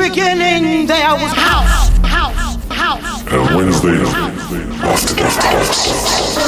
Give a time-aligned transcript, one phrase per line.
[0.00, 3.26] In the beginning, there was house, house, house.
[3.30, 4.00] And Wednesday,
[4.80, 6.38] after the house.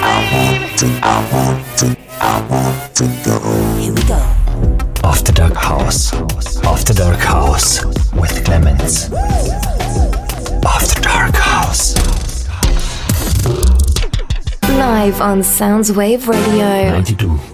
[0.00, 3.40] I want to, I want to, I want to go.
[3.76, 4.20] Here we go.
[5.02, 6.14] After Dark House.
[6.62, 9.12] After Dark House with Clemens.
[10.64, 11.96] After Dark House.
[14.68, 17.02] Live on Soundwave Radio.
[17.02, 17.51] 92.3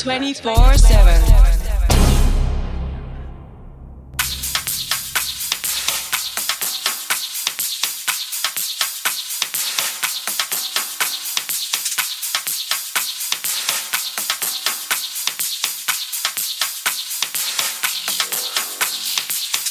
[0.00, 1.12] 24 7.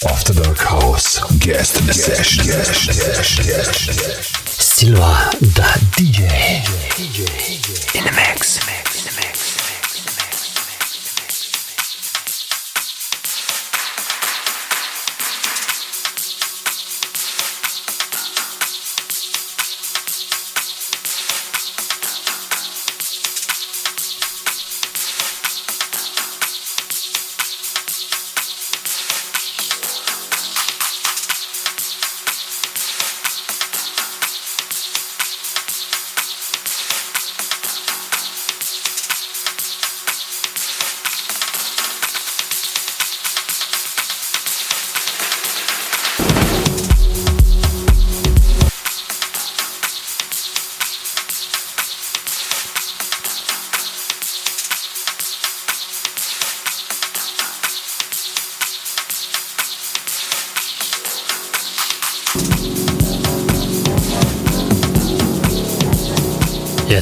[0.06, 1.20] After Dark House.
[1.40, 2.46] Guest in the session.
[2.46, 5.66] Yes yes yes Silva, the
[5.98, 6.30] DJ.
[7.96, 8.69] In the mix.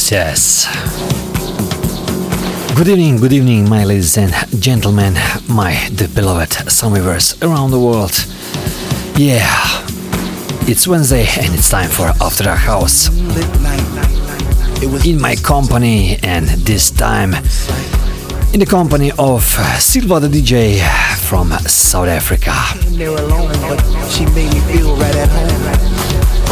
[0.10, 0.66] Yes.
[2.78, 5.16] Good evening, good evening, my ladies and gentlemen,
[5.50, 8.16] my the beloved Soundweavers around the world.
[9.18, 9.44] Yeah,
[10.66, 13.10] it's Wednesday and it's time for After Dark House.
[15.06, 17.34] In my company, and this time
[18.54, 19.44] in the company of
[19.80, 20.80] Silva the DJ
[21.18, 22.54] from South Africa.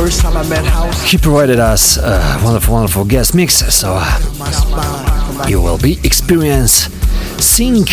[0.06, 1.10] First time I met House.
[1.10, 6.90] He provided us a wonderful, wonderful guest mix, so uh, you will be experience
[7.44, 7.86] seeing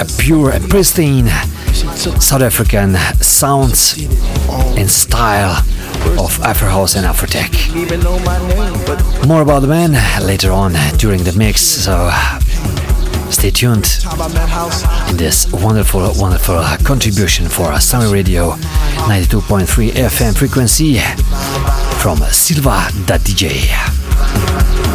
[0.00, 1.26] a pure and pristine
[2.18, 3.98] South African sounds
[4.78, 5.62] and style
[6.18, 7.52] of Afro House and Afro Tech.
[9.28, 12.08] More about the band later on during the mix, so
[13.30, 13.86] stay tuned
[15.08, 18.50] in this wonderful, wonderful contribution for Summer Radio
[19.08, 20.98] 92.3 FM frequency
[22.00, 24.89] from Silva da DJ.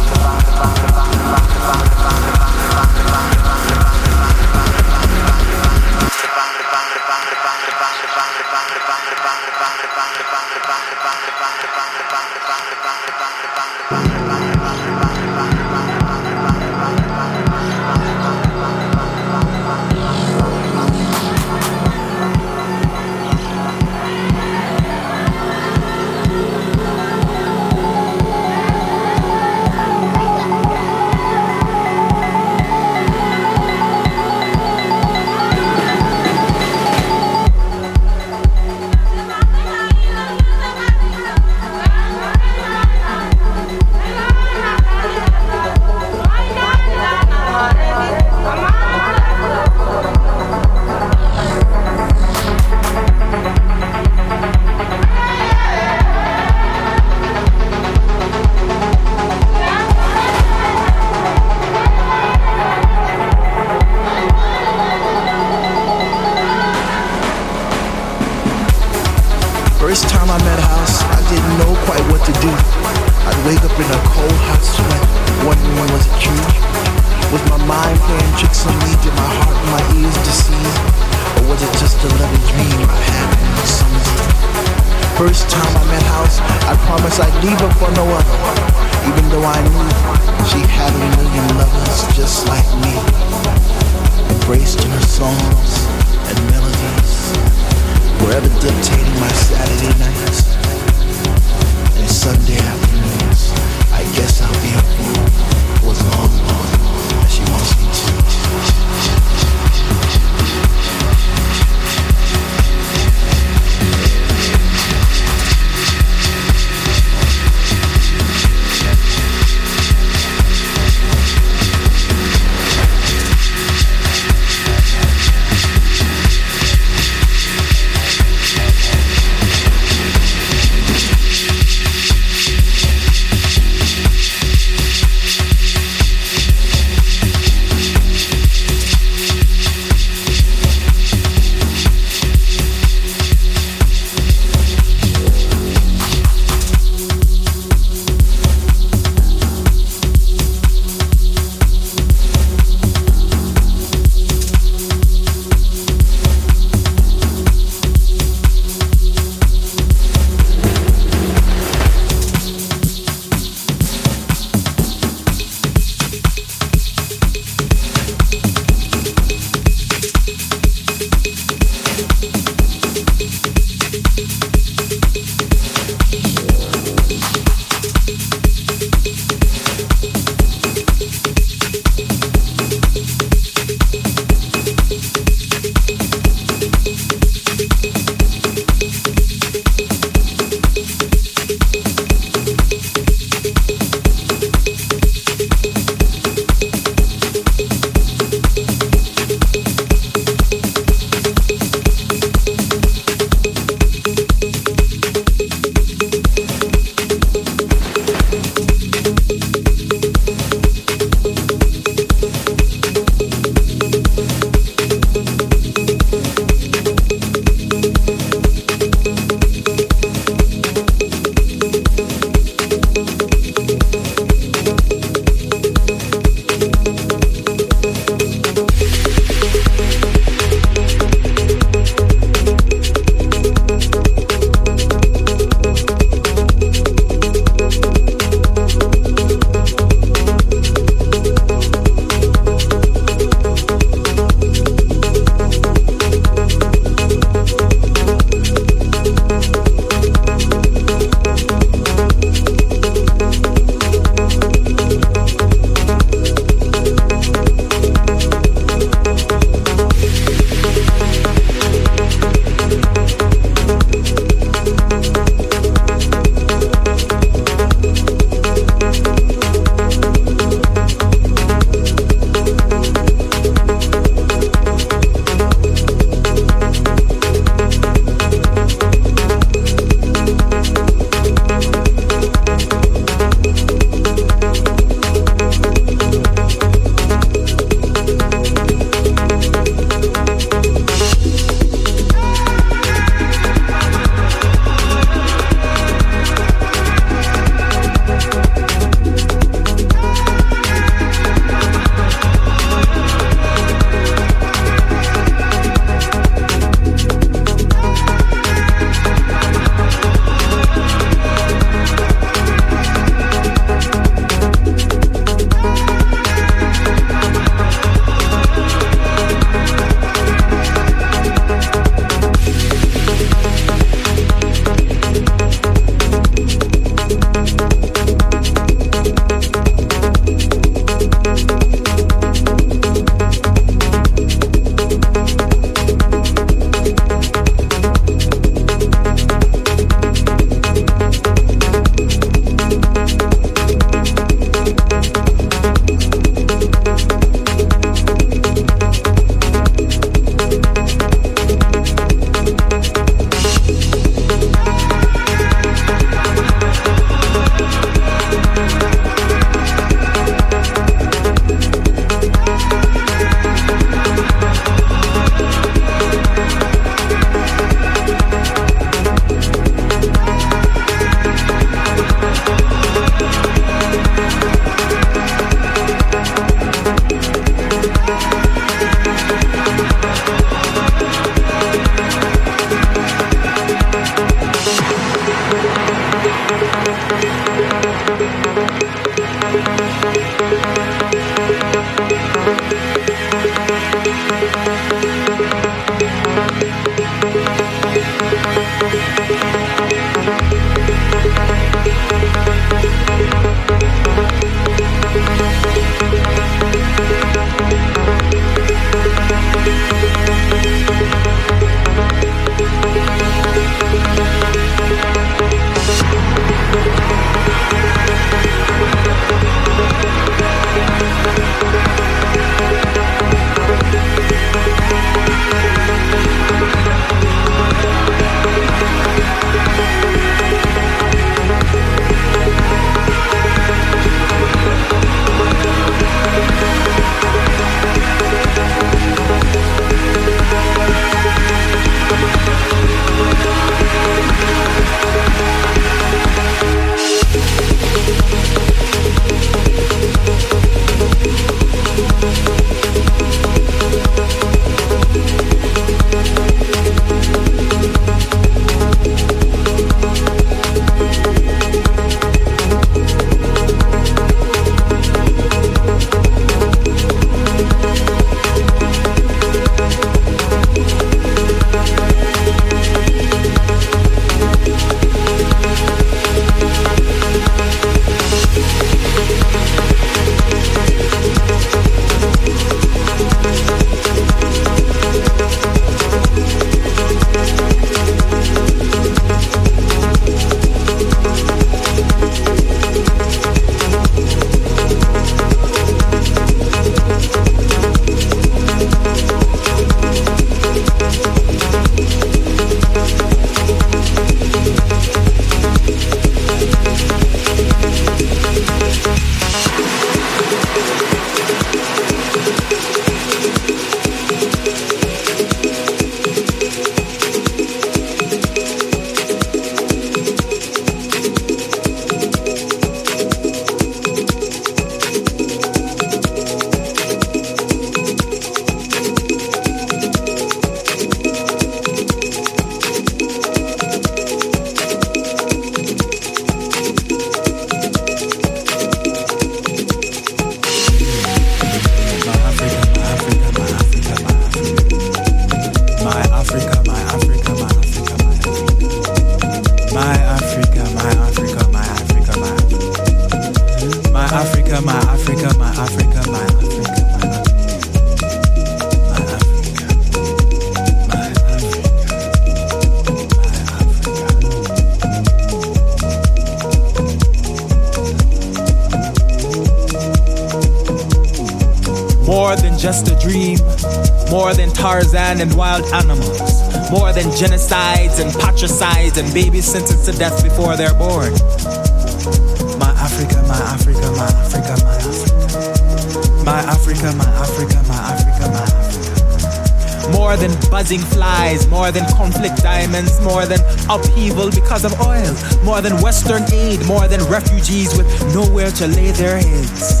[597.68, 600.00] Refugees with nowhere to lay their heads.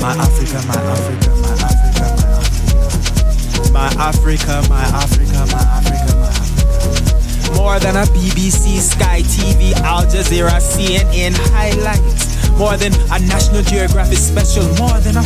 [0.00, 3.72] My Africa, my Africa, my Africa, my Africa.
[3.72, 7.54] My Africa, my Africa, my Africa, my Africa.
[7.56, 12.48] More than a BBC, Sky TV, Al Jazeera, CNN highlights.
[12.58, 15.22] More than a National Geographic special, more than a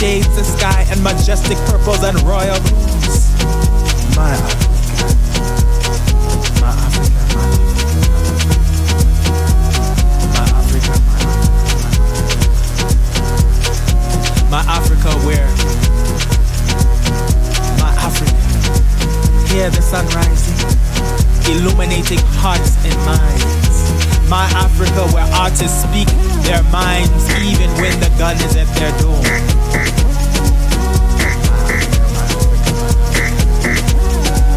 [0.00, 3.30] shades the sky, and majestic purples and royal blues.
[4.16, 4.34] My
[24.90, 26.08] My Africa, where artists speak
[26.44, 29.20] their minds even when the gun is at their door.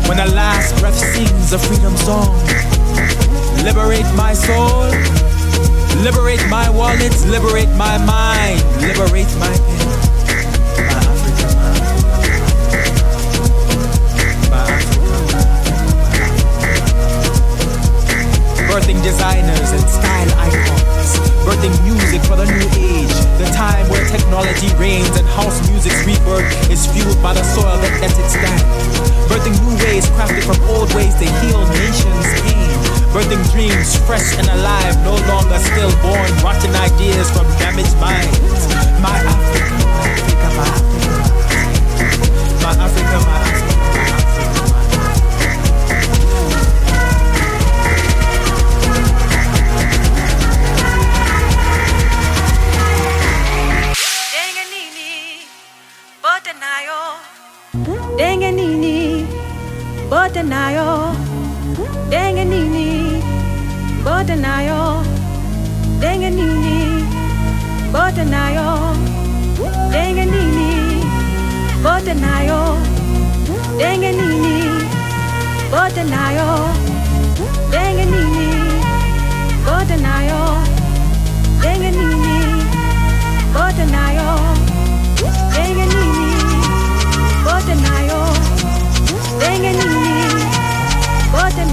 [0.08, 2.36] When the last breath sings a freedom song,
[3.64, 4.90] liberate my soul,
[6.04, 9.83] liberate my wallets, liberate my mind, liberate my pen.
[18.74, 21.14] Birthing designers and style icons.
[21.46, 23.14] Birthing music for the new age.
[23.38, 27.94] The time where technology reigns and house music's rebirth is fueled by the soil that
[28.02, 28.66] let it stand.
[29.30, 32.74] Birthing new ways crafted from old ways to heal nations' pain.
[33.14, 36.34] Birthing dreams fresh and alive, no longer stillborn.
[36.42, 38.74] Rotten ideas from damaged minds.
[38.98, 41.14] My Africa, my Africa, my Africa.
[42.58, 43.53] My Africa, my Africa,
[60.44, 61.16] denial,
[62.12, 63.24] danganini,
[64.04, 65.02] but denial,
[66.02, 67.02] danganini,
[67.94, 68.94] but denial,
[69.94, 71.02] danganini,
[71.82, 72.76] but denial,
[73.80, 74.58] danganini,
[75.72, 76.68] but denial,
[77.72, 78.60] danganini,
[79.64, 80.60] but denial,
[81.64, 82.40] danganini,
[83.54, 84.38] but denial,
[85.56, 86.28] danganini,
[87.46, 88.64] but denial.
[89.40, 90.33] Dang it,
[91.34, 91.73] باتا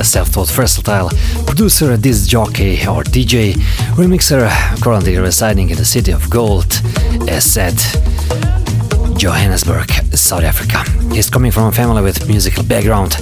[0.00, 1.10] a self-taught versatile
[1.46, 3.52] producer, disc jockey or DJ,
[3.94, 4.48] remixer,
[4.82, 6.80] currently residing in the city of Gold,
[7.28, 7.76] as said,
[9.18, 10.82] Johannesburg, South Africa.
[11.14, 13.12] He's coming from a family with musical background,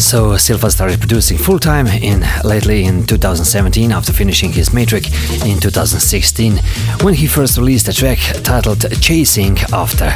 [0.00, 5.06] so Silva started producing full-time in lately in 2017 after finishing his matric
[5.44, 6.58] in 2016
[7.02, 10.14] when he first released a track titled Chasing after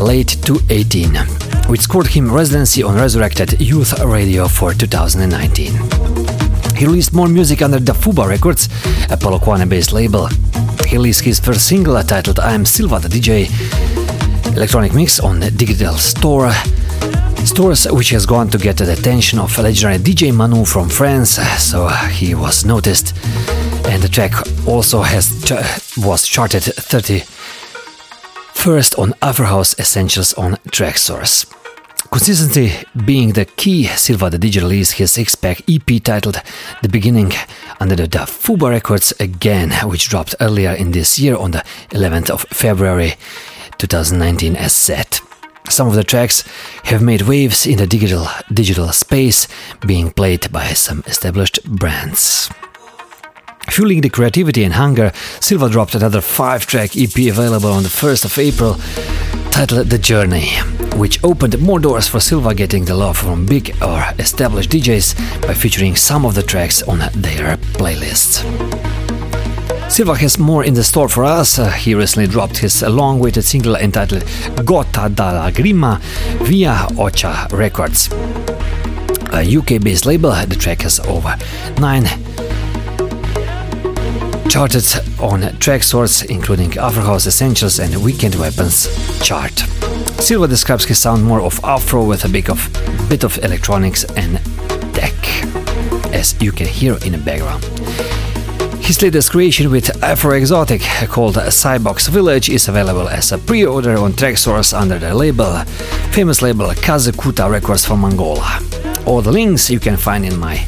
[0.00, 5.72] late 2018, which scored him residency on Resurrected Youth Radio for 2019.
[6.76, 8.66] He released more music under the Fuba Records,
[9.10, 10.28] a Polokwane based label.
[10.86, 13.48] He released his first single titled I Am Silva the DJ,
[14.56, 16.50] electronic mix on Digital Store.
[17.44, 21.88] Stores which has gone to get the attention of legendary DJ Manu from France, so
[21.88, 23.14] he was noticed.
[23.86, 24.32] And the track
[24.66, 27.22] also has ch- was charted 30
[28.64, 31.44] first on Afrohouse Essentials on Traxsource.
[32.10, 32.72] Consistency
[33.04, 36.40] being the key, Silva the DJ released his six-pack EP titled
[36.80, 37.32] The Beginning
[37.78, 42.40] under the Fuba Records again, which dropped earlier in this year on the 11th of
[42.52, 43.16] February
[43.76, 45.20] 2019 as set.
[45.68, 46.42] Some of the tracks
[46.84, 49.46] have made waves in the digital digital space,
[49.86, 52.48] being played by some established brands.
[53.70, 58.24] Fueling the creativity and hunger, Silva dropped another five track EP available on the 1st
[58.24, 58.74] of April,
[59.50, 60.48] titled The Journey,
[60.96, 65.54] which opened more doors for Silva getting the love from big or established DJs by
[65.54, 68.42] featuring some of the tracks on their playlists.
[69.90, 71.58] Silva has more in the store for us.
[71.58, 74.22] Uh, he recently dropped his long awaited single entitled
[74.66, 76.00] Gota dalla Grima
[76.42, 78.08] via Ocha Records.
[79.32, 81.36] A UK based label, the track has over
[81.80, 82.04] 9
[84.48, 84.84] charted
[85.20, 88.88] on Traxsource, including Afrohouse Essentials and Weekend Weapons
[89.22, 89.52] chart.
[90.20, 92.68] Silva describes his sound more of Afro with a bit of,
[93.08, 94.38] bit of electronics and
[94.94, 95.14] tech,
[96.12, 97.64] as you can hear in the background.
[98.84, 104.12] His latest creation with Afro Exotic, called Cybox Village, is available as a pre-order on
[104.12, 105.58] Traxsource under the label,
[106.12, 108.60] famous label Kazukuta Records from Angola.
[109.06, 110.64] All the links you can find in my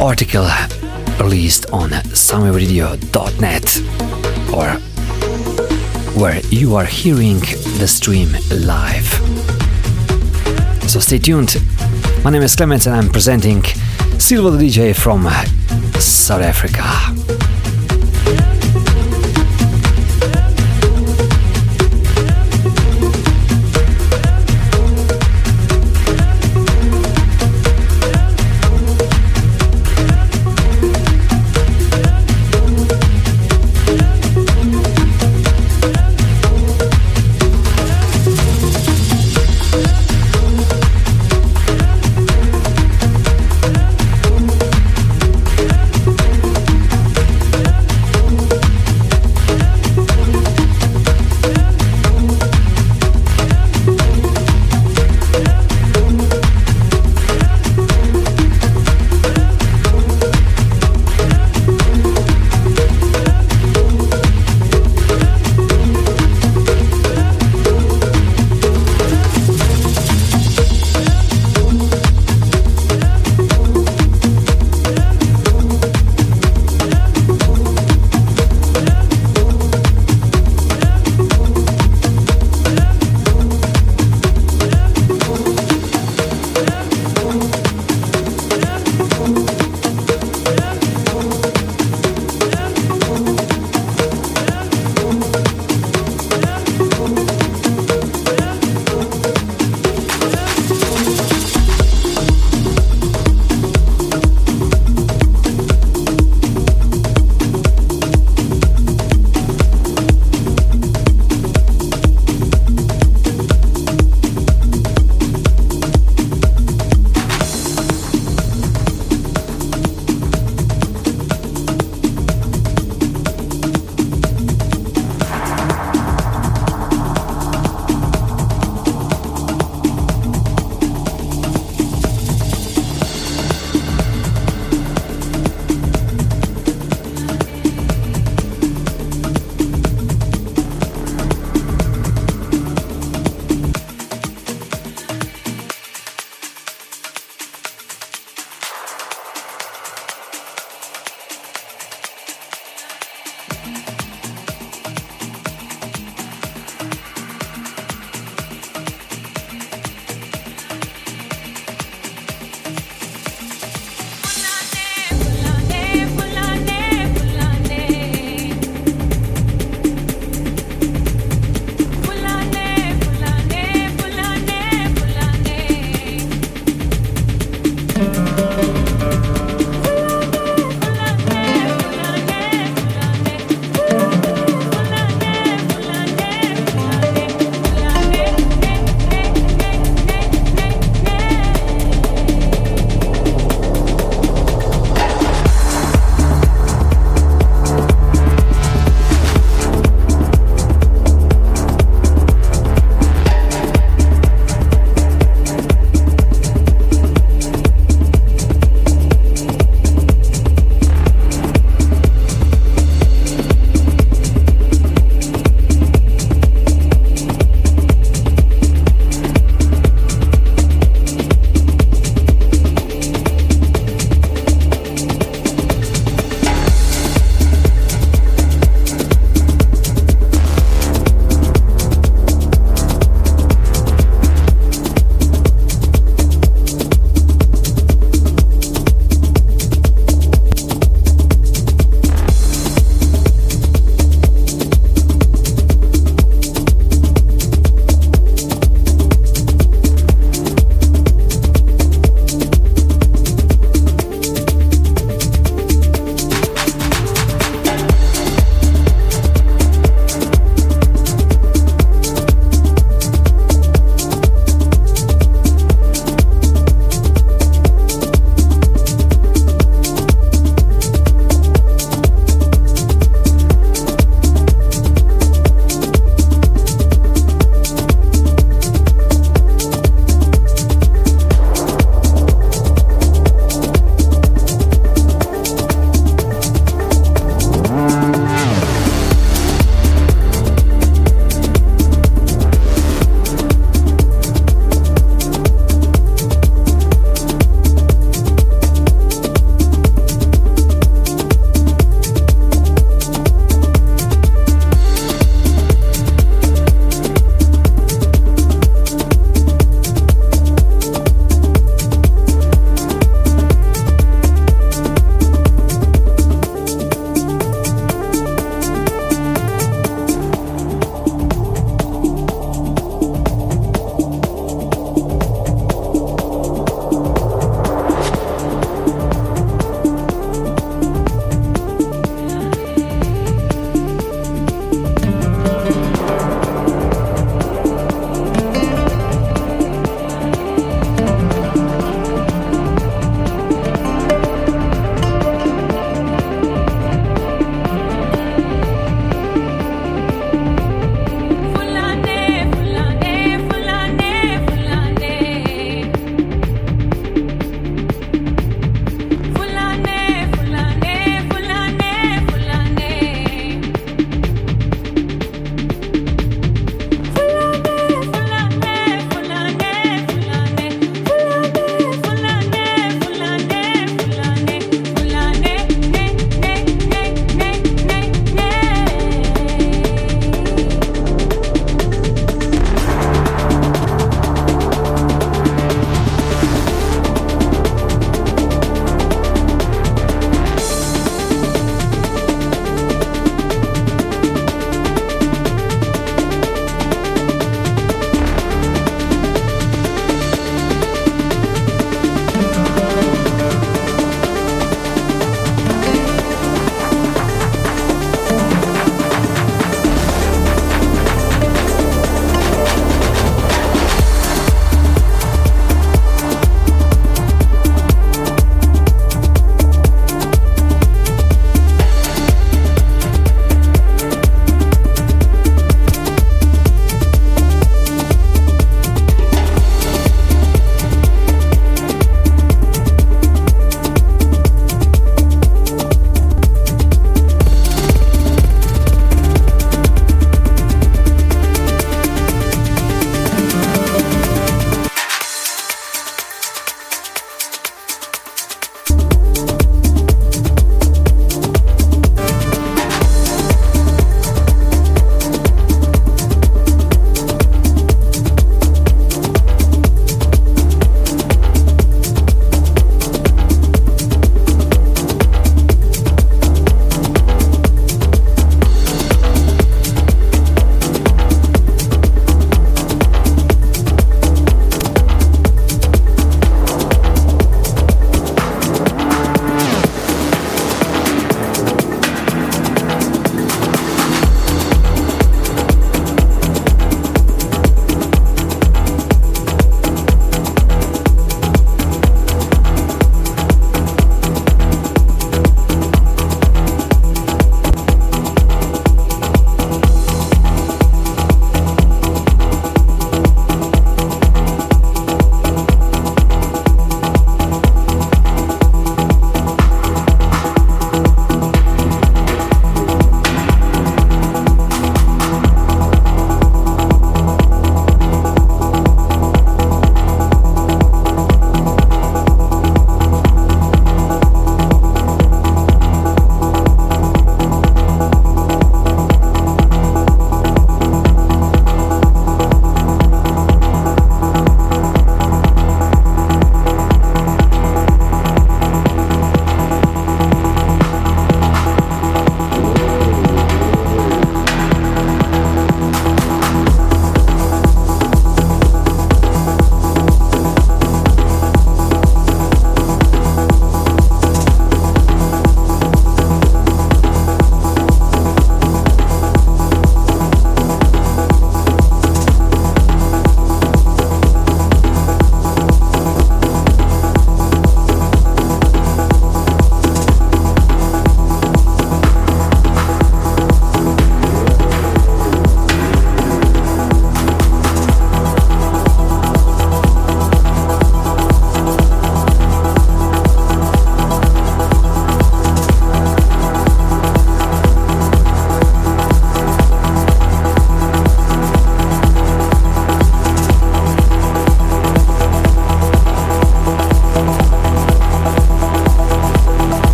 [0.00, 0.48] article
[1.20, 3.78] released on soundwaveradio.net
[4.52, 4.70] or
[6.20, 7.40] where you are hearing
[7.78, 9.06] the stream live.
[10.88, 11.56] So stay tuned.
[12.24, 13.62] My name is Clemens and I'm presenting
[14.18, 15.24] Silva the DJ from
[16.00, 16.82] South Africa.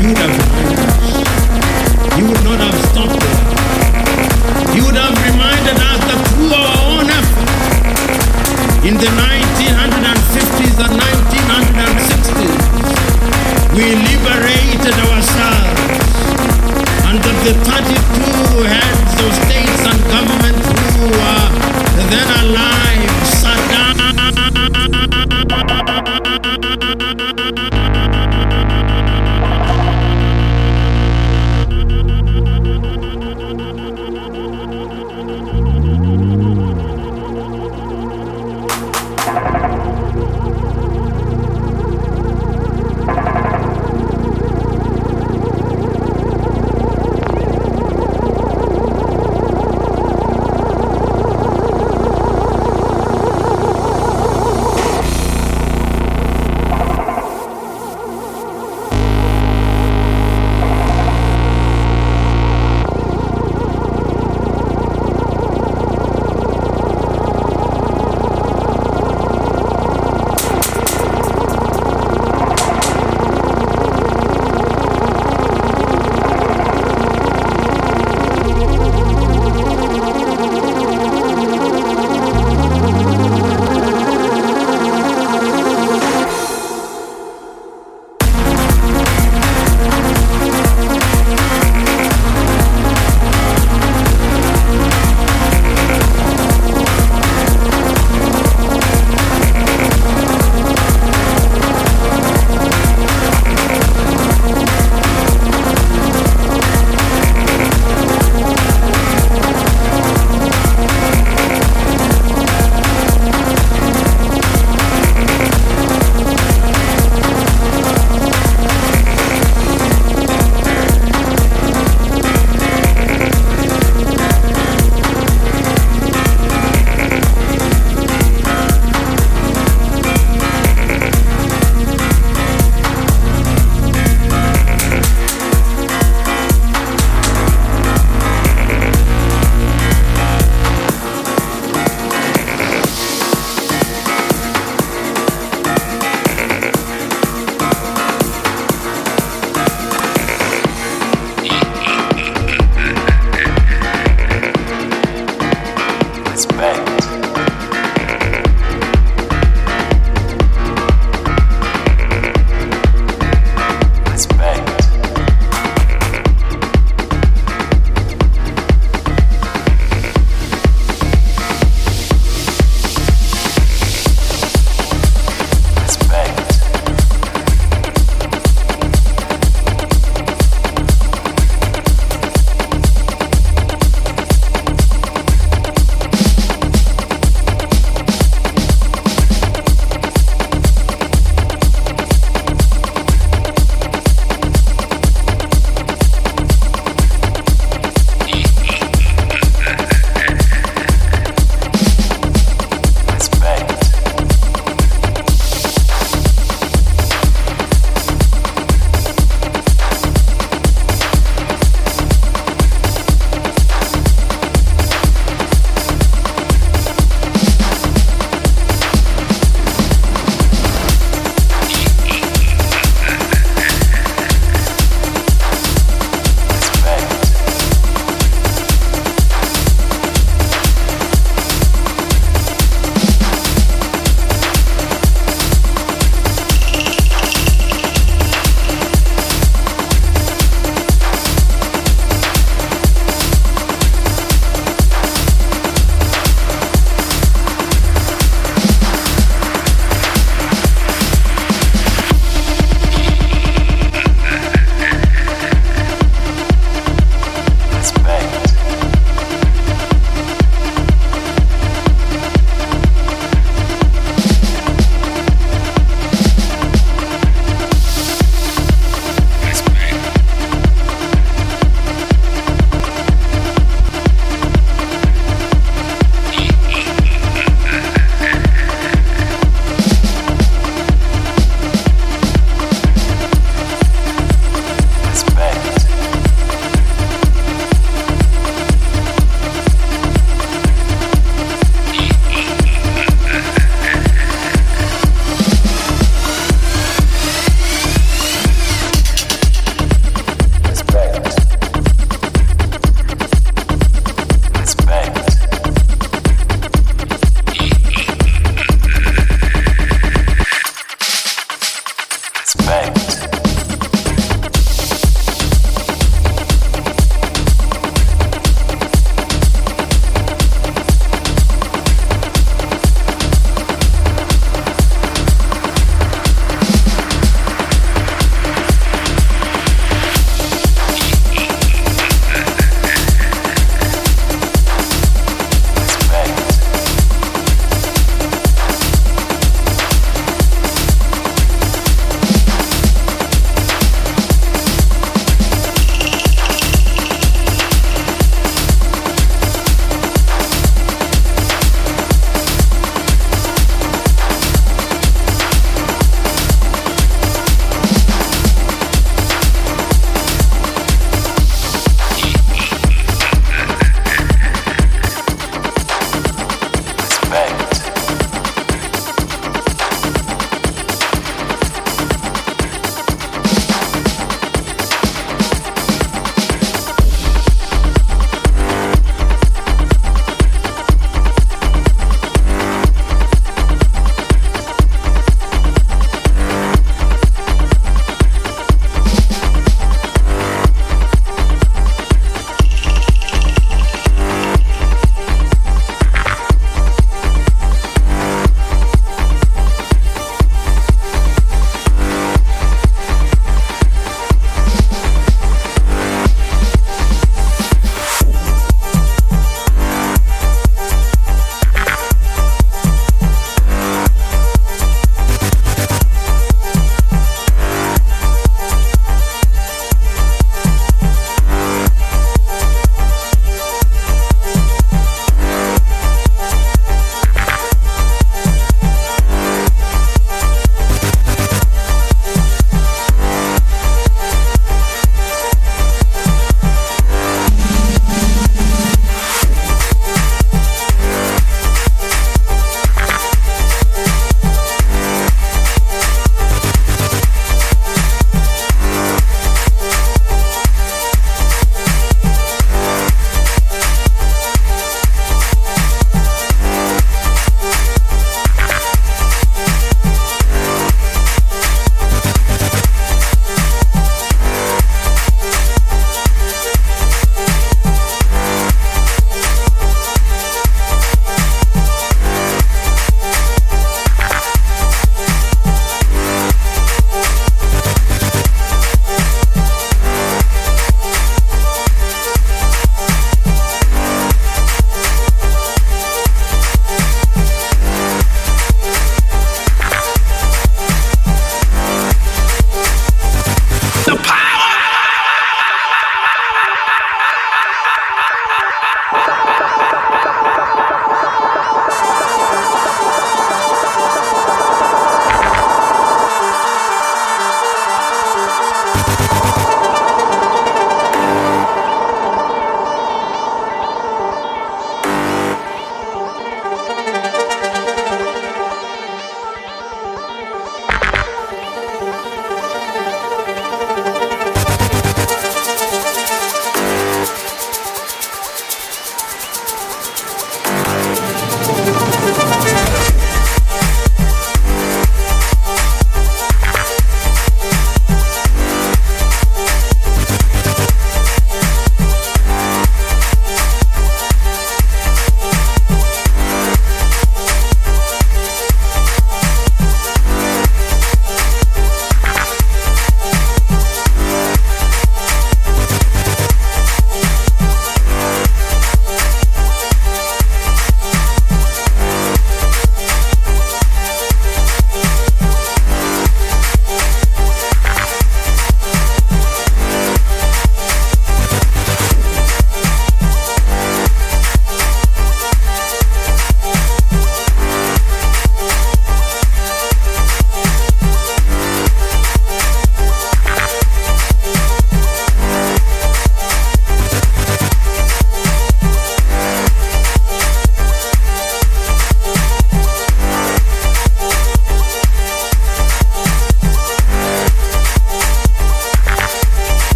[0.00, 0.39] Mira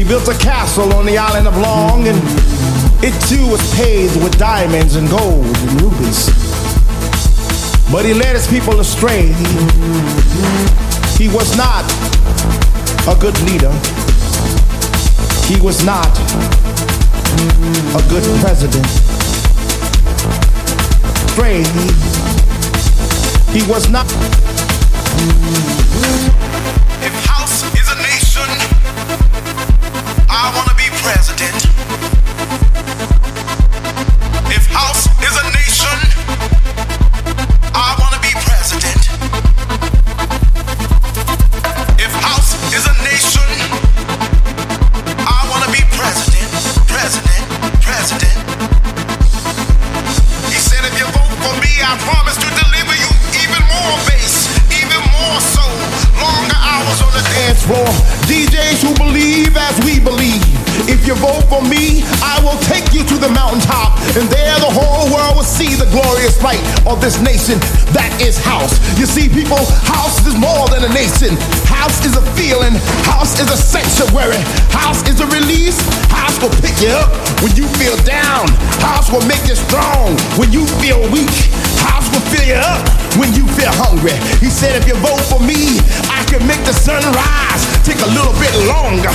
[0.00, 2.16] he built a castle on the island of Long, and
[3.04, 6.24] it too was paved with diamonds and gold and rubies.
[7.92, 9.26] But he led his people astray.
[11.20, 11.84] He, was not
[13.12, 13.70] a good leader.
[15.44, 16.08] He was not
[17.92, 18.86] a good president.
[21.36, 21.64] He,
[23.52, 24.06] he was not.
[27.02, 27.19] If
[30.32, 32.19] I wanna be president.
[61.68, 65.74] Me, I will take you to the mountaintop, and there the whole world will see
[65.74, 67.58] the glorious light of this nation
[67.92, 68.78] that is house.
[68.96, 71.34] You see, people, house is more than a nation.
[71.66, 72.76] House is a feeling.
[73.08, 74.40] House is a sanctuary.
[74.70, 75.80] House is a release.
[76.08, 77.10] House will pick you up
[77.42, 78.48] when you feel down.
[78.80, 81.32] House will make you strong when you feel weak.
[81.82, 82.82] House will fill you up
[83.18, 84.14] when you feel hungry.
[84.38, 85.80] He said, if you vote for me,
[86.12, 89.12] I can make the sun rise, take a little bit longer.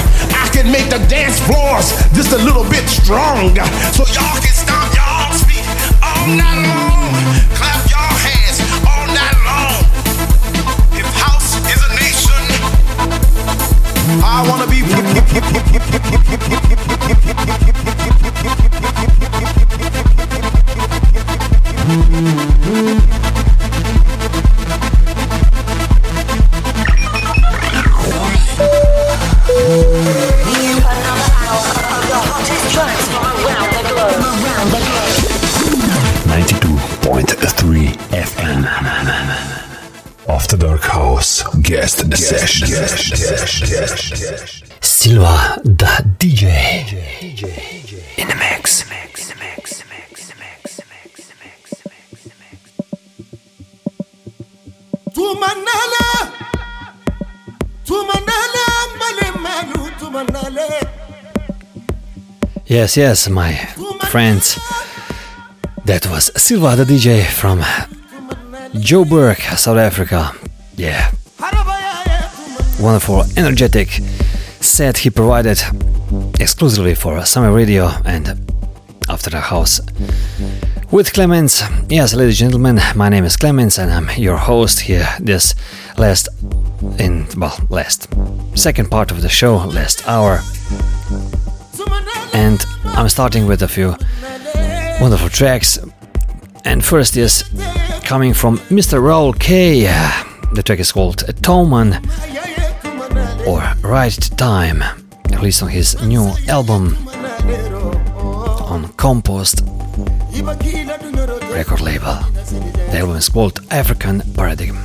[0.56, 3.66] Can make the dance floors just a little bit stronger.
[3.92, 5.68] So y'all can stomp y'all's feet
[6.02, 7.12] all night long.
[7.60, 9.84] Clap your hands all night long.
[10.96, 12.40] If house is a nation,
[14.24, 14.80] I wanna be.
[41.66, 42.68] House guest session.
[44.82, 46.94] Silva the DJ
[48.18, 48.86] in the mix.
[55.16, 56.08] Tumanale,
[57.84, 60.70] tumanale, male tumanale.
[62.66, 63.56] Yes, yes, my
[64.12, 64.60] friends.
[65.86, 67.62] That was Silva the DJ from
[68.74, 70.45] Joburg, South Africa.
[72.86, 73.90] Wonderful, energetic
[74.62, 75.60] set he provided
[76.40, 78.28] exclusively for Summer Radio and
[79.10, 79.82] After the House.
[80.92, 85.08] With Clemens, yes, ladies and gentlemen, my name is Clemens and I'm your host here
[85.20, 85.56] this
[85.98, 86.30] last,
[87.00, 88.08] in, well, last,
[88.54, 90.42] second part of the show, last hour.
[92.34, 93.96] And I'm starting with a few
[95.02, 95.80] wonderful tracks.
[96.64, 97.46] And first is
[98.04, 99.02] coming from Mr.
[99.02, 99.86] Raul K.
[100.54, 102.00] The track is called Toman
[103.48, 104.84] or Right Time,
[105.30, 106.98] released on his new album
[108.70, 109.62] on Compost
[111.52, 112.16] record label.
[112.92, 114.78] The album is called African Paradigm.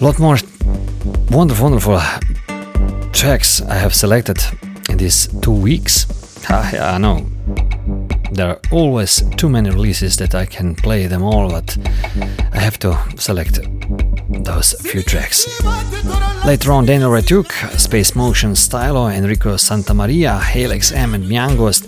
[0.00, 0.36] lot more
[1.30, 2.00] wonderful, wonderful
[3.12, 4.38] tracks I have selected
[4.90, 6.06] in these two weeks.
[6.48, 7.26] Ah, I know.
[8.30, 11.76] There are always too many releases that I can play them all, but
[12.52, 13.58] I have to select
[14.56, 15.46] those few tracks.
[16.46, 21.84] Later on, Daniel Retuk, Space Motion, Stylo, Enrico Santamaria, Helix M and Miangost,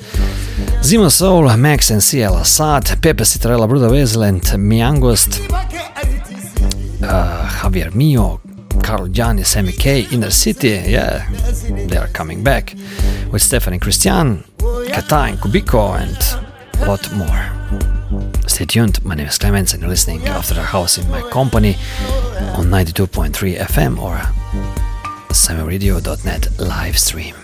[0.82, 5.40] Zima Soul, Max and CL Assad, Pepe Citarella, Bruda Wezel and Miangost,
[7.02, 8.40] uh, Javier Mio,
[8.82, 11.26] Carl Gianni, Sammy K, Inner City, yeah,
[11.88, 12.74] they are coming back
[13.32, 17.57] with Stephanie Christian, Kata and Kubico, and a lot more.
[18.58, 21.76] Stay tuned, my name is Clemens and you're listening After the House in my company
[22.56, 24.16] on 92.3 FM or
[25.32, 27.36] samiradio.net live stream.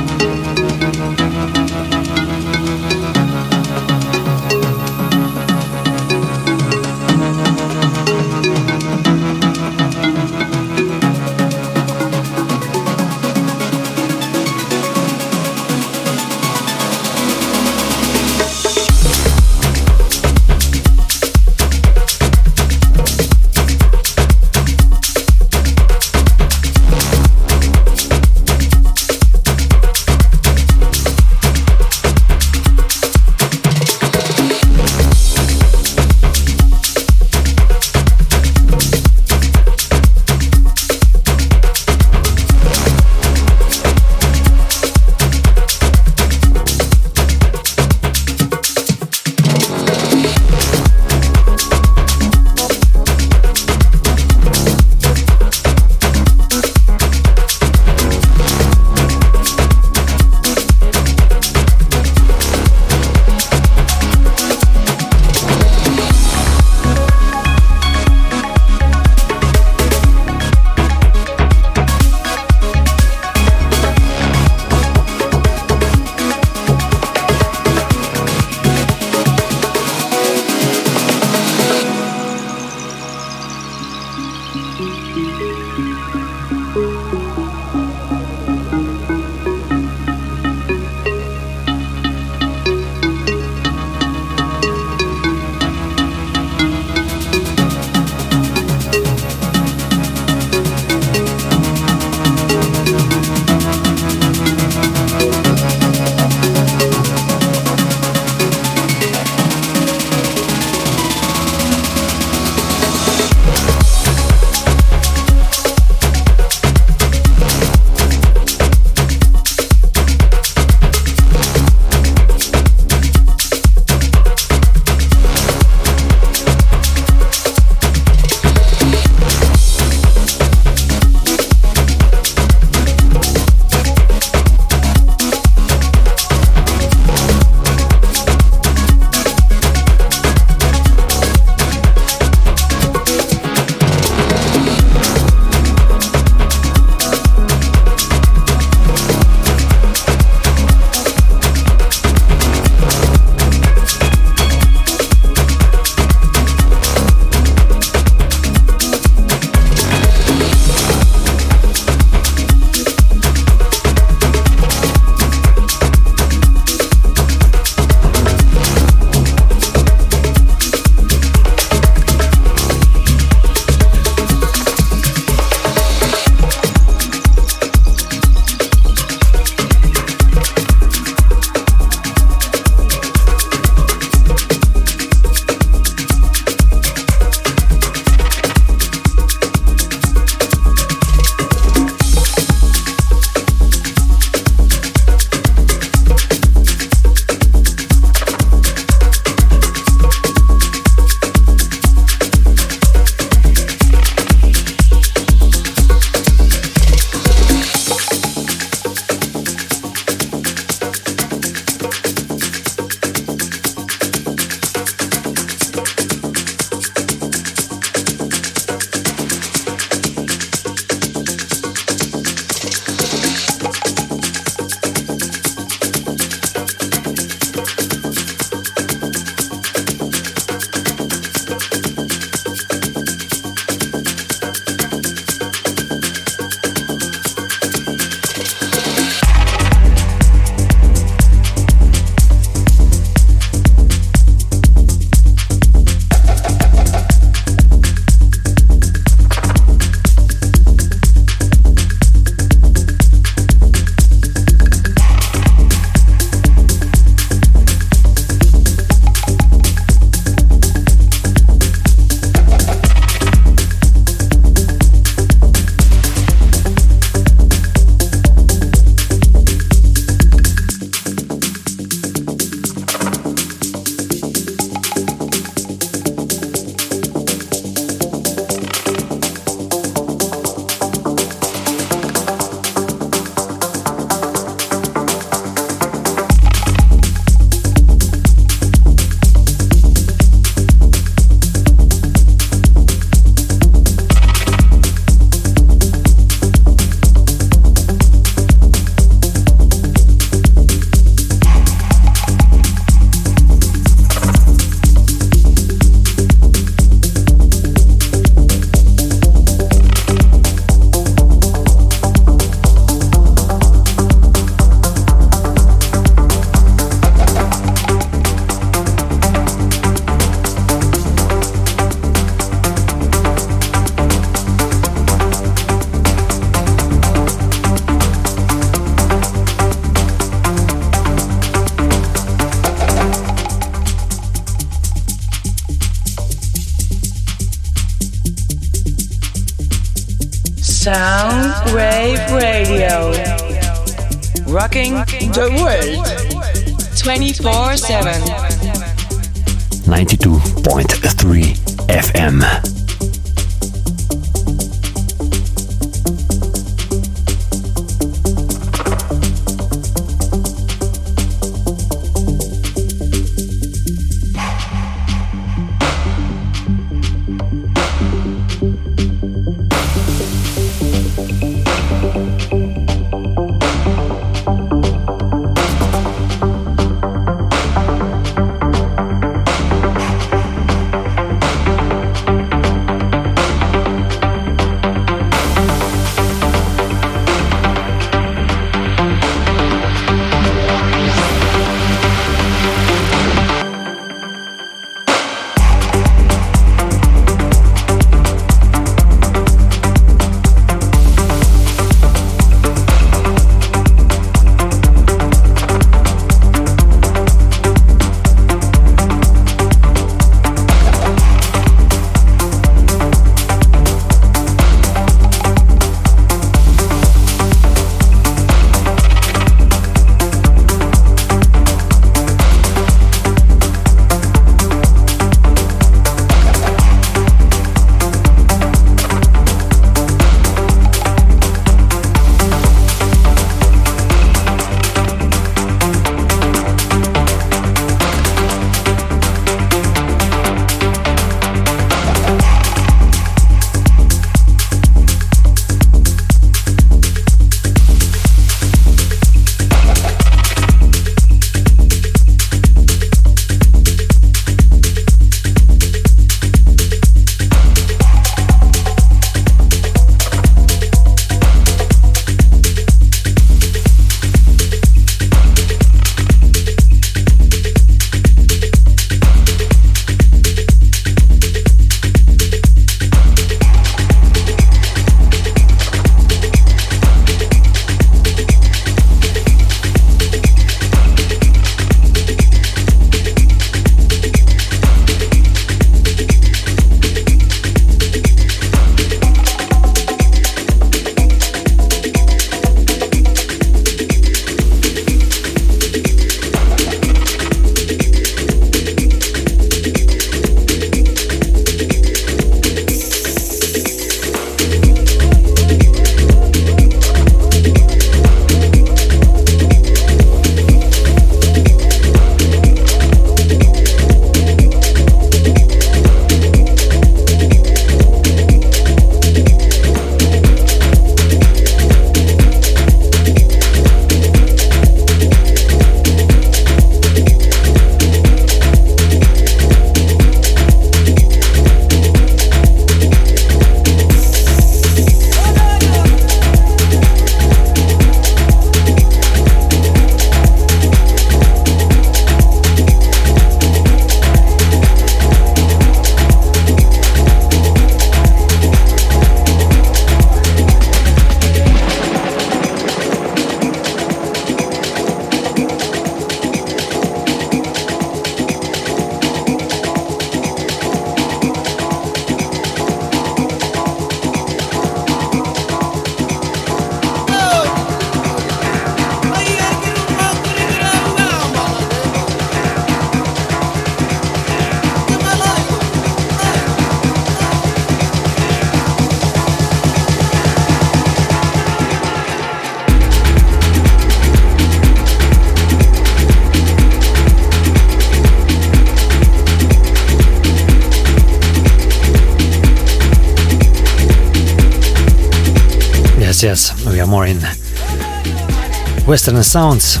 [599.14, 600.00] Western sounds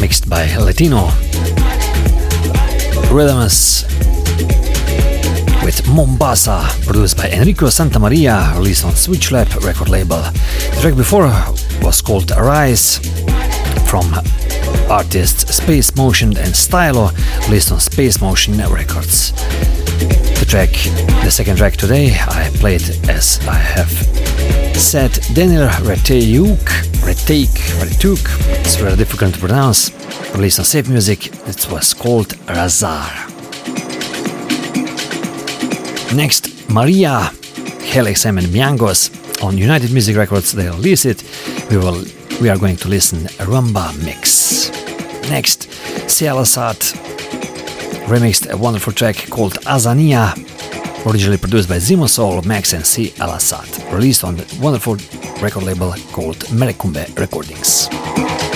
[0.00, 1.10] mixed by Latino
[3.12, 3.84] rhythms
[5.62, 10.22] with Mombasa, produced by Enrico Santamaria, released on Switchlab record label.
[10.22, 11.26] The track before
[11.82, 13.00] was called Arise
[13.86, 14.14] from
[14.90, 17.10] artists Space Motion and Stylo,
[17.48, 19.32] released on Space Motion Records.
[20.40, 20.70] The track,
[21.22, 22.80] the second track today, I played
[23.10, 23.92] as I have
[24.74, 26.91] said Daniel Reteyuk,
[27.24, 28.18] Retake, Took,
[28.60, 29.92] it's very difficult to pronounce,
[30.34, 33.12] released on Safe Music, it was called Razar.
[36.16, 37.30] Next, Maria,
[37.80, 40.50] Helix and Miangos, on United Music Records.
[40.50, 41.22] They release it.
[41.70, 42.04] We will.
[42.40, 44.70] We are going to listen rumba mix.
[45.30, 45.70] Next,
[46.10, 46.76] Sia Al-Assad
[48.08, 50.34] remixed a wonderful track called Azania,
[51.06, 53.14] originally produced by Zimo Soul, Max and C.
[53.20, 54.96] Al-Assad, released on the wonderful
[55.42, 58.51] record label called Merekumbe Recordings.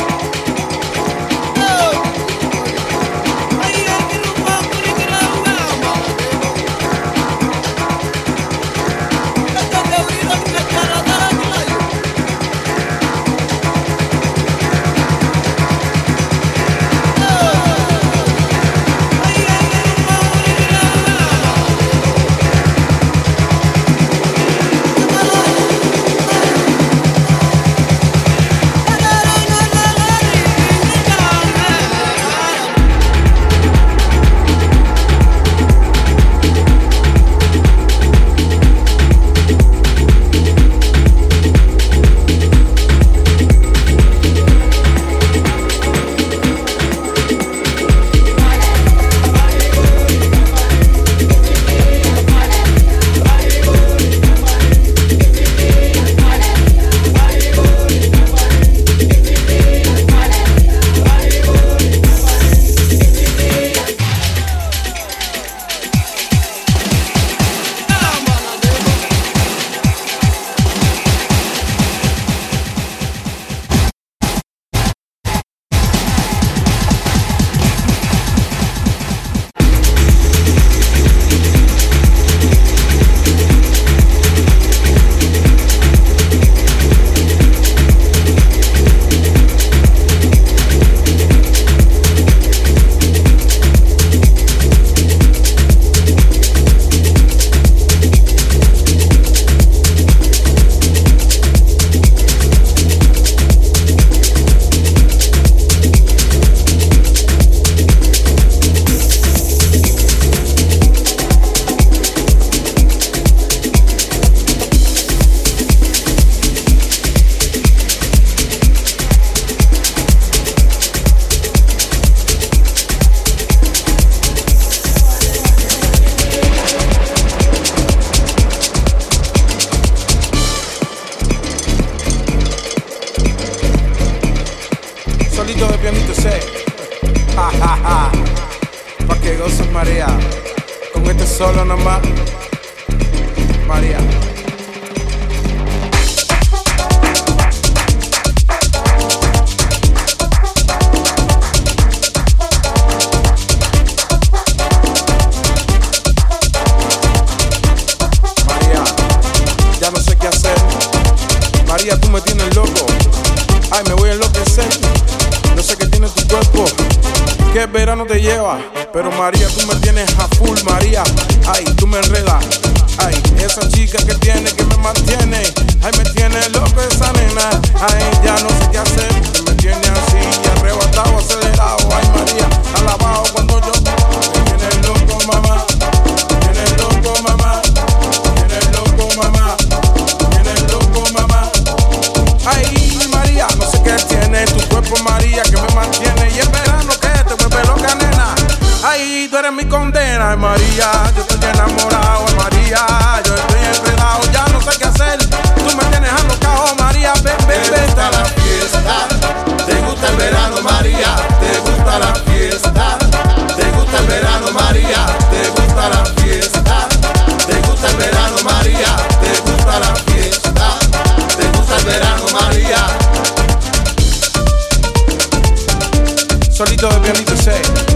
[226.56, 227.95] Solito de pianito 6.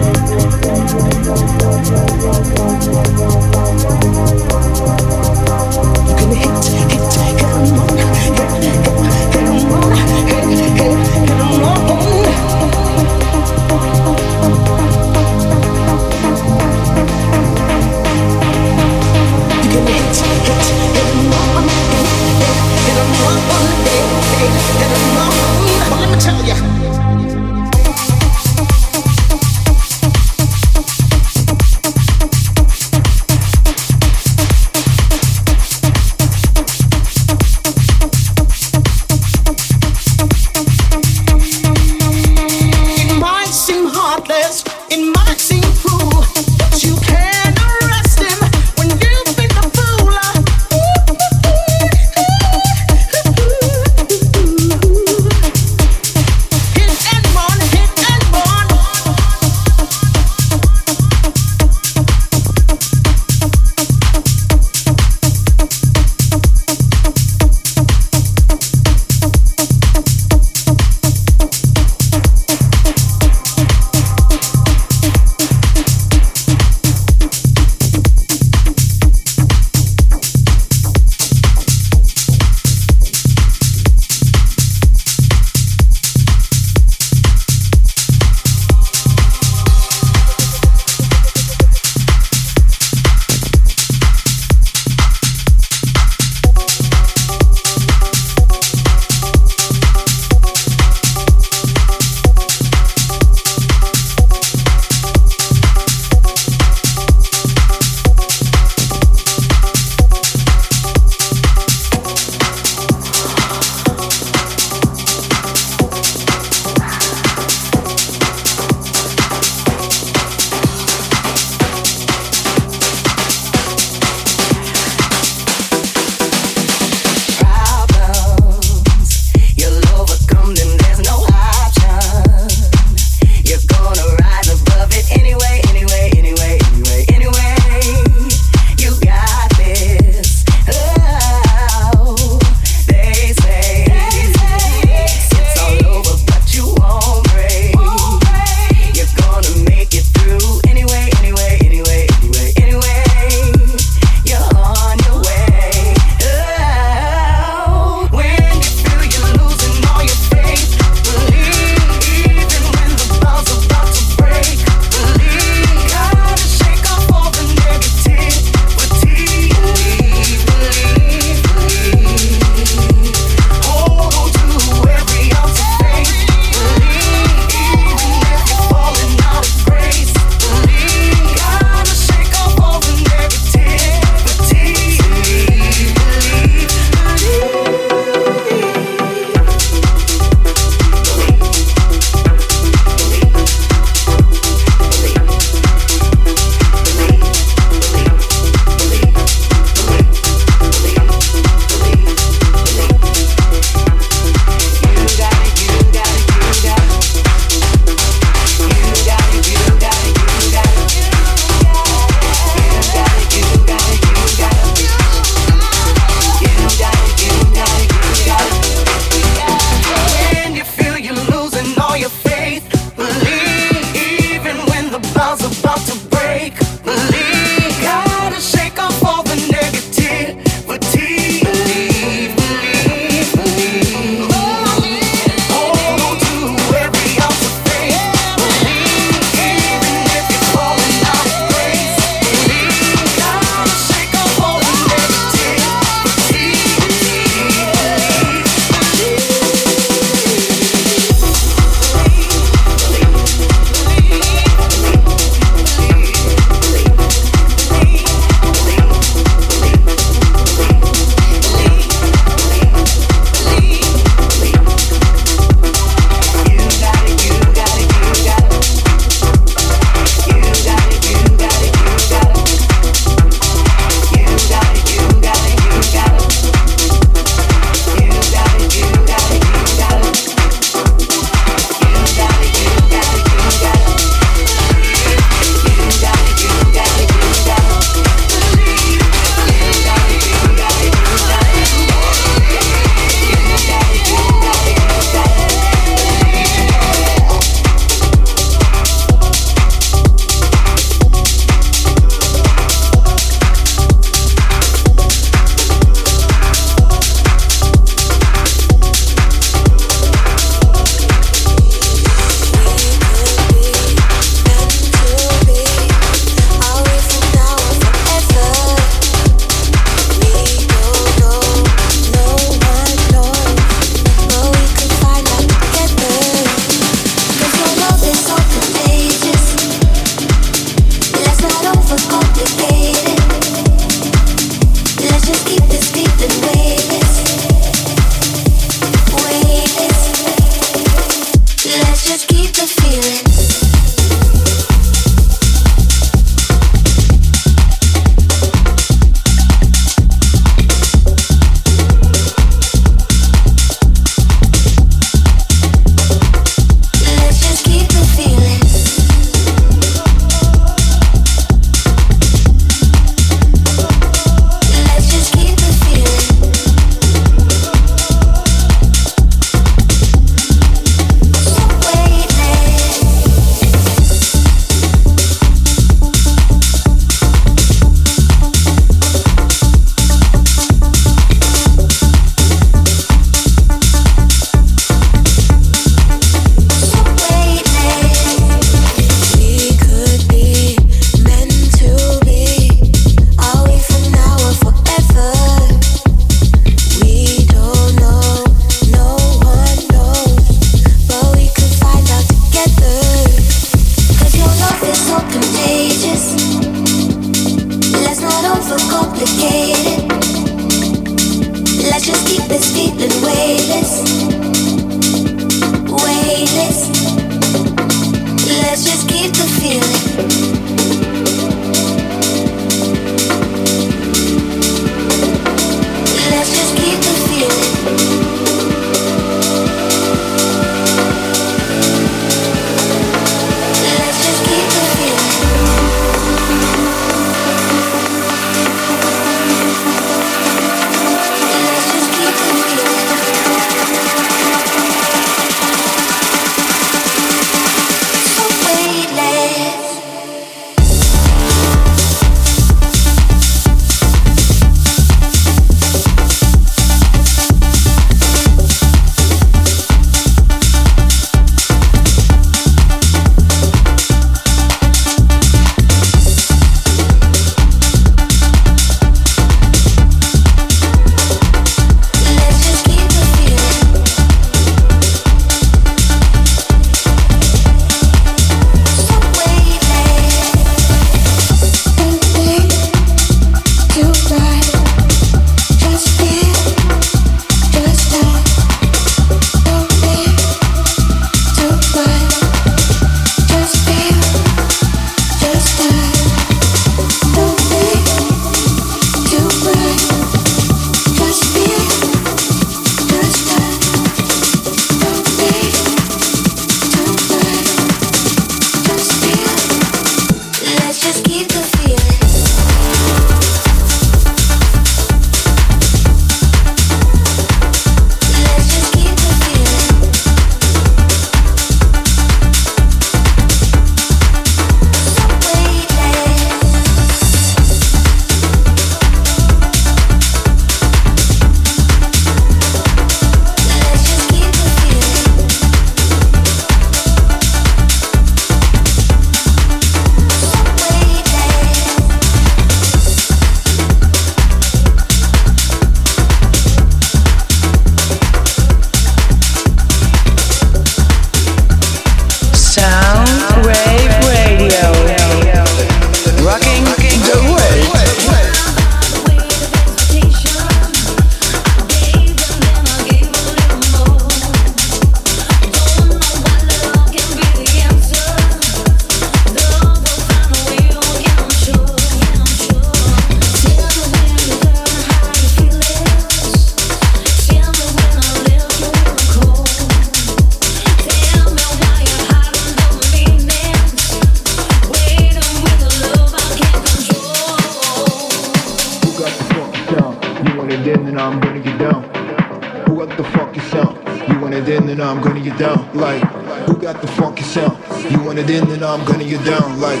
[598.40, 600.00] it in, then I'm gonna get down like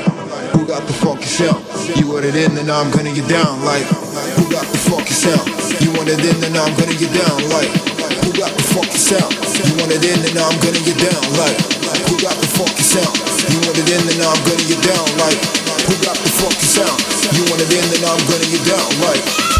[0.56, 1.60] Who got the fuck yourself?
[1.98, 3.84] You want it in, then I'm gonna get down like
[4.40, 5.44] Who got the fuck yourself?
[5.82, 7.68] You want it in, then I'm gonna get down like
[8.24, 9.28] Who got the fuck yourself?
[9.60, 11.58] You want it in, then I'm gonna get down like
[12.08, 13.12] Who got the fuck yourself?
[13.52, 15.40] You want it in, then I'm gonna get down like
[15.84, 16.96] Who got the fuck yourself?
[17.36, 19.59] You want it in, then I'm gonna get down like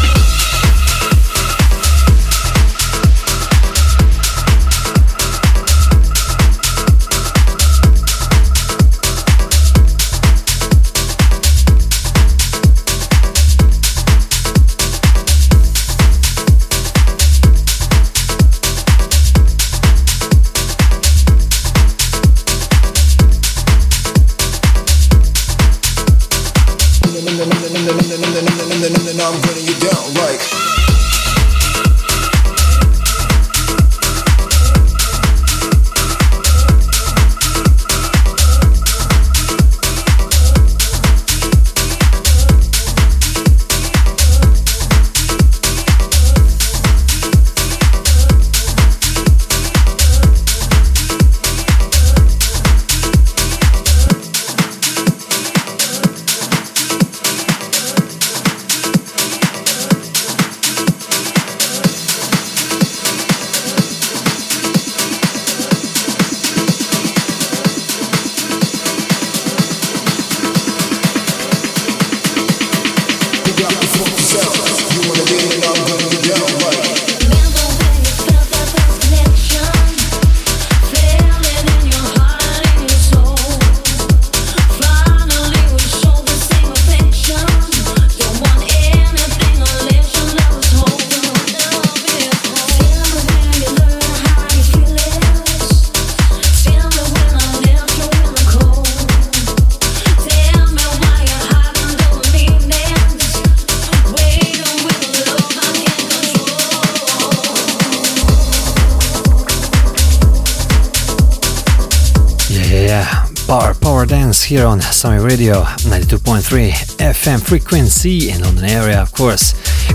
[114.51, 119.53] here on Summer Radio 92.3 FM frequency in London area, of course.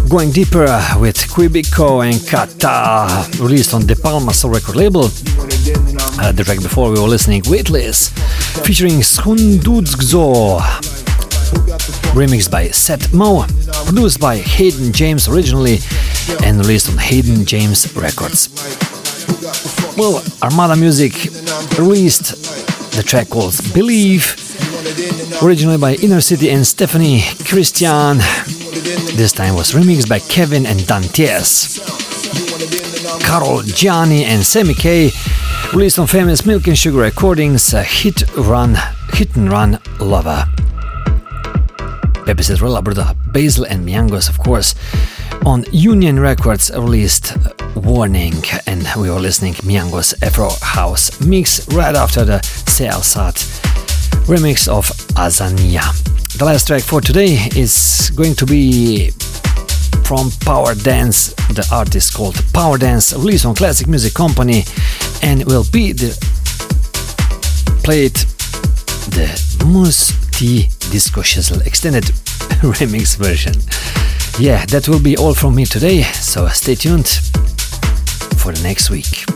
[0.08, 0.64] Going deeper
[0.98, 5.04] with Quebico and Kata, released on De Palma Soul record label.
[5.04, 8.08] Uh, the track before we were listening, Weightless,
[8.64, 10.60] featuring Skunduzgzo,
[12.16, 13.44] remixed by Seth Mo,
[13.84, 15.80] produced by Hayden James originally,
[16.44, 18.48] and released on Hayden James Records.
[19.98, 21.12] Well, Armada Music
[21.78, 22.36] released
[22.96, 24.45] the track called Believe,
[25.42, 28.18] originally by Inner City and Stephanie Christian.
[29.16, 31.78] This time was remixed by Kevin and Dantes.
[33.24, 35.10] Carol Jiani and Sammy K
[35.72, 38.76] released on famous Milk and Sugar Recordings Hit Run
[39.12, 40.44] Hit and Run Lover.
[42.24, 44.74] Pepe Citrella, Bruda Basil and Miangos, of course,
[45.44, 47.36] on Union Records released
[47.76, 48.34] Warning,
[48.66, 53.75] and we were listening Miangos Afro House mix right after the Sat
[54.24, 55.82] remix of Azania.
[56.38, 59.10] The last track for today is going to be
[60.04, 64.64] from Power Dance, the artist called Power Dance, released on Classic Music Company,
[65.22, 66.10] and will be the
[67.82, 68.14] played
[69.14, 69.28] the
[69.66, 72.04] Mousse T Disco Shizzle extended
[72.78, 73.54] remix version.
[74.38, 77.08] Yeah, that will be all from me today, so stay tuned
[78.38, 79.35] for the next week.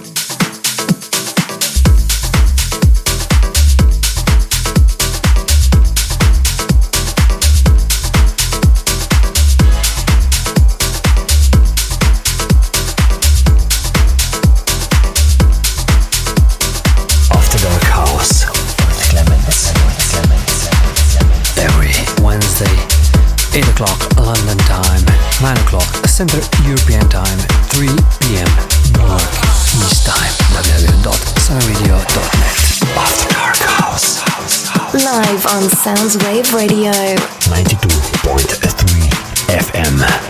[23.81, 25.01] O'clock London time,
[25.41, 27.39] 9 o'clock Central European time,
[27.73, 27.89] 3
[28.21, 28.47] p.m.
[28.93, 29.25] North
[29.73, 30.33] East time.
[30.53, 32.57] www.sunradio.net.
[32.95, 34.21] After Dark House.
[34.93, 36.93] Live on Soundwave Radio.
[37.49, 39.09] 92.3
[39.49, 40.30] FM.